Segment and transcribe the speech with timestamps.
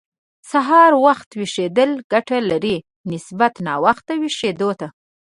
[0.51, 2.77] سهار وخته ويښېدل ګټه لري،
[3.11, 4.87] نسبت ناوخته ويښېدو ته.